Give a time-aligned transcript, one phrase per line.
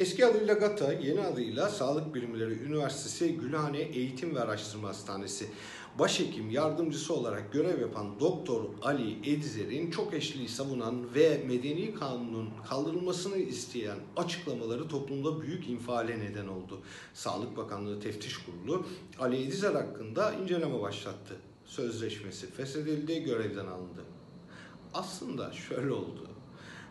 [0.00, 5.46] Eski adıyla GATA, yeni adıyla Sağlık Bilimleri Üniversitesi Gülhane Eğitim ve Araştırma Hastanesi
[5.98, 13.36] başhekim yardımcısı olarak görev yapan Doktor Ali Edizer'in çok eşliği savunan ve medeni kanunun kaldırılmasını
[13.36, 16.80] isteyen açıklamaları toplumda büyük infiale neden oldu.
[17.14, 18.86] Sağlık Bakanlığı Teftiş Kurulu
[19.18, 21.36] Ali Edizer hakkında inceleme başlattı.
[21.64, 24.04] Sözleşmesi feshedildi, görevden alındı.
[24.94, 26.28] Aslında şöyle oldu.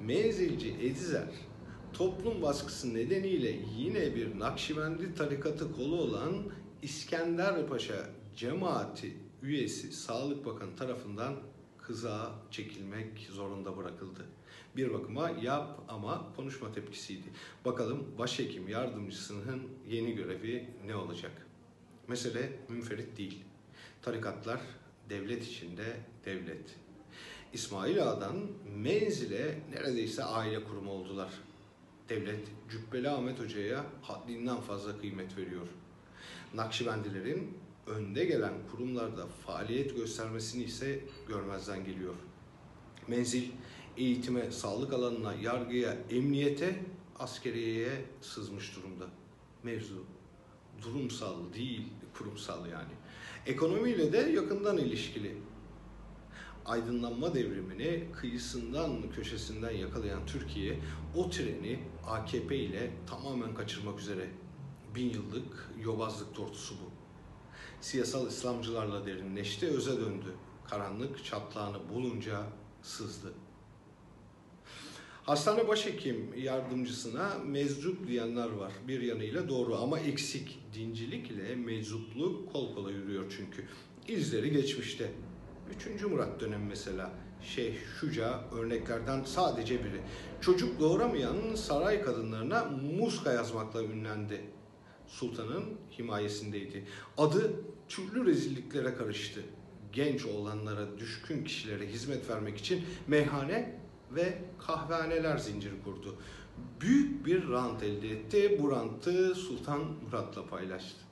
[0.00, 1.28] Menzilci Edizer
[1.94, 6.34] toplum baskısı nedeniyle yine bir Nakşibendi tarikatı kolu olan
[6.82, 11.34] İskender Paşa cemaati üyesi Sağlık Bakanı tarafından
[11.82, 14.26] kıza çekilmek zorunda bırakıldı.
[14.76, 17.26] Bir bakıma yap ama konuşma tepkisiydi.
[17.64, 21.46] Bakalım başhekim yardımcısının yeni görevi ne olacak?
[22.08, 23.44] Mesele münferit değil.
[24.02, 24.60] Tarikatlar
[25.10, 26.76] devlet içinde devlet.
[27.52, 28.36] İsmail Ağa'dan
[28.76, 31.30] Menzil'e neredeyse aile kurumu oldular.
[32.08, 35.66] Devlet Cübbeli Ahmet Hoca'ya haddinden fazla kıymet veriyor.
[36.54, 42.14] Nakşibendilerin önde gelen kurumlarda faaliyet göstermesini ise görmezden geliyor.
[43.08, 43.44] Menzil
[43.96, 46.82] eğitime, sağlık alanına, yargıya, emniyete,
[47.18, 49.06] askeriyeye sızmış durumda.
[49.62, 50.04] Mevzu
[50.82, 51.82] durumsal değil,
[52.18, 52.92] kurumsal yani.
[53.46, 55.36] Ekonomiyle de yakından ilişkili.
[56.66, 60.80] Aydınlanma devrimini kıyısından köşesinden yakalayan Türkiye
[61.16, 64.28] o treni AKP ile tamamen kaçırmak üzere.
[64.94, 66.90] Bin yıllık yobazlık tortusu bu.
[67.80, 70.34] Siyasal İslamcılarla derinleşti, öze döndü.
[70.70, 72.42] Karanlık çatlağını bulunca
[72.82, 73.32] sızdı.
[75.22, 78.72] Hastane başhekim yardımcısına meczup diyenler var.
[78.88, 80.58] Bir yanıyla doğru ama eksik.
[80.74, 83.64] Dincilik ile meczupluk kol kola yürüyor çünkü.
[84.08, 85.12] İzleri geçmişte.
[85.70, 87.10] Üçüncü Murat dönemi mesela.
[87.42, 90.00] Şeyh Şuca örneklerden sadece biri.
[90.40, 92.64] Çocuk doğuramayan saray kadınlarına
[92.98, 94.40] muska yazmakla ünlendi.
[95.06, 95.64] Sultanın
[95.98, 96.84] himayesindeydi.
[97.18, 97.52] Adı
[97.88, 99.40] türlü rezilliklere karıştı.
[99.92, 103.80] Genç olanlara, düşkün kişilere hizmet vermek için meyhane
[104.10, 106.16] ve kahvehaneler zinciri kurdu.
[106.80, 108.58] Büyük bir rant elde etti.
[108.62, 111.11] Bu rantı Sultan Murat'la paylaştı.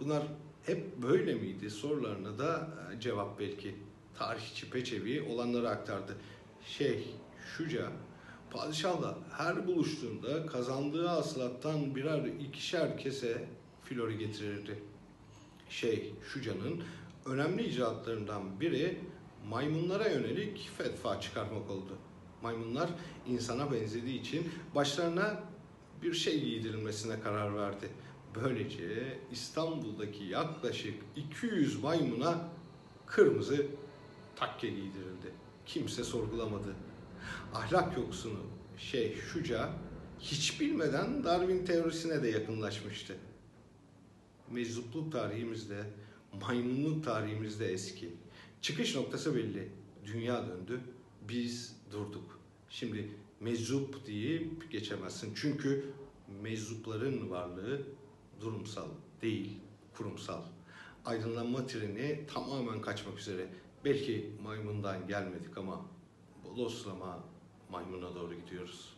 [0.00, 0.22] Bunlar
[0.66, 2.68] hep böyle miydi sorularına da
[3.00, 3.74] cevap belki.
[4.14, 6.16] Tarihçi Peçevi olanları aktardı.
[6.66, 7.02] Şeyh
[7.56, 7.92] Şuca
[8.50, 13.48] padişahla her buluştuğunda kazandığı hasılattan birer ikişer kese
[13.84, 14.78] filori getirirdi.
[15.68, 16.82] Şeyh Şuca'nın
[17.26, 18.98] önemli icraatlarından biri
[19.48, 21.98] maymunlara yönelik fetva çıkarmak oldu.
[22.42, 22.90] Maymunlar
[23.26, 25.40] insana benzediği için başlarına
[26.02, 27.88] bir şey giydirilmesine karar verdi.
[28.42, 32.48] Böylece İstanbul'daki yaklaşık 200 maymuna
[33.06, 33.66] kırmızı
[34.36, 35.32] takke giydirildi.
[35.66, 36.74] Kimse sorgulamadı.
[37.54, 38.40] Ahlak yoksunu
[38.78, 39.70] Şeyh Şuca
[40.20, 43.16] hiç bilmeden Darwin teorisine de yakınlaşmıştı.
[44.50, 45.84] Meczupluk tarihimizde,
[46.40, 48.08] maymunluk tarihimizde eski.
[48.62, 49.68] Çıkış noktası belli.
[50.06, 50.80] Dünya döndü,
[51.28, 52.40] biz durduk.
[52.70, 55.32] Şimdi meczup deyip geçemezsin.
[55.34, 55.84] Çünkü
[56.42, 57.82] meczupların varlığı
[58.40, 58.88] durumsal
[59.22, 59.58] değil,
[59.96, 60.42] kurumsal.
[61.04, 63.48] Aydınlanma treni tamamen kaçmak üzere.
[63.84, 65.86] Belki maymundan gelmedik ama
[66.44, 67.24] bodoslama
[67.70, 68.93] maymuna doğru gidiyoruz.